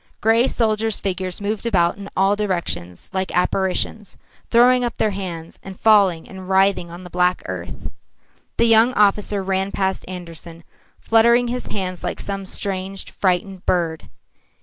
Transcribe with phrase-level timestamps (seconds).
[0.19, 4.17] Grey soldiers' figures moved about in all directions like apparitions,
[4.49, 7.87] throwing up their hands and falling and writhing on the black earth.
[8.57, 10.63] The young officer ran past Andersen,
[10.99, 14.09] fluttering his hands like some strange, frightened bird.